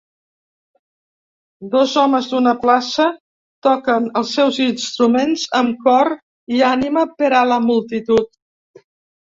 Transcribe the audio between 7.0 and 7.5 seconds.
per a